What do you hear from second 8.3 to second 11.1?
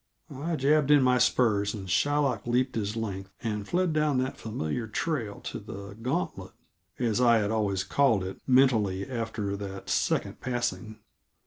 mentally after that second passing.